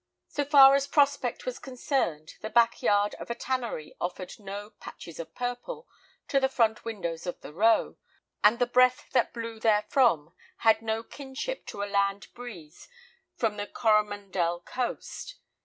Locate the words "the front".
6.39-6.83